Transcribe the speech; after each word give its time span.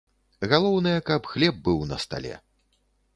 Галоўнае, 0.53 0.95
каб 1.09 1.29
хлеб 1.33 1.55
быў 1.67 1.77
на 1.91 1.97
стале. 2.07 2.33